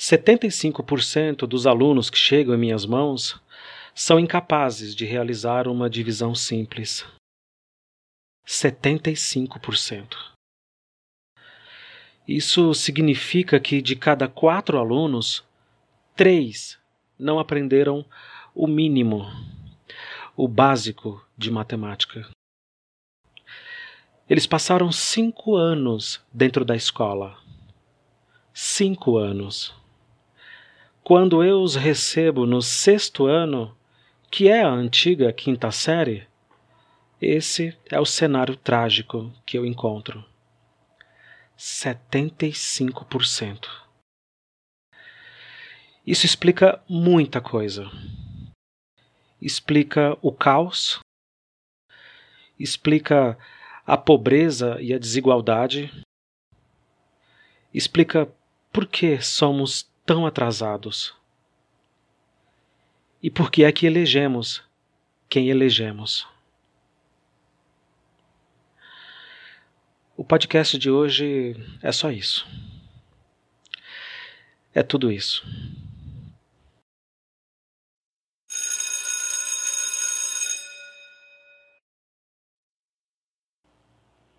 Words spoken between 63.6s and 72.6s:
é que elegemos quem elegemos. O podcast de hoje é só isso.